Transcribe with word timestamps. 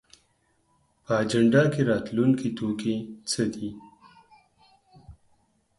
په 1.03 1.11
اجنډا 1.21 1.63
کې 1.73 1.81
راتلونکی 1.91 2.49
توکي 2.57 2.95
څه 3.29 3.43
دي؟ 3.53 3.69